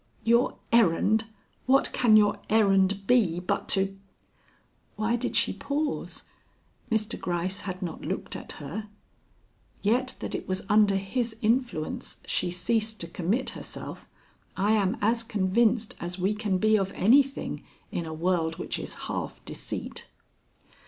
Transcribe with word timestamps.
"Your 0.23 0.57
errand? 0.73 1.25
What 1.67 1.93
can 1.93 2.17
your 2.17 2.39
errand 2.49 3.05
be 3.05 3.39
but 3.39 3.69
to" 3.69 3.99
Why 4.95 5.15
did 5.15 5.35
she 5.35 5.53
pause? 5.53 6.23
Mr. 6.91 7.19
Gryce 7.21 7.59
had 7.69 7.83
not 7.83 8.01
looked 8.01 8.35
at 8.35 8.53
her. 8.53 8.89
Yet 9.83 10.15
that 10.19 10.33
it 10.33 10.47
was 10.47 10.65
under 10.69 10.95
his 10.95 11.37
influence 11.43 12.17
she 12.25 12.49
ceased 12.49 12.99
to 13.01 13.07
commit 13.07 13.51
herself 13.51 14.09
I 14.57 14.71
am 14.71 14.97
as 15.03 15.21
convinced 15.23 15.93
as 15.99 16.17
we 16.17 16.33
can 16.33 16.57
be 16.57 16.77
of 16.77 16.91
anything 16.93 17.63
in 17.91 18.07
a 18.07 18.11
world 18.13 18.57
which 18.57 18.79
is 18.79 18.95
half 19.05 19.39
deceit. 19.45 20.07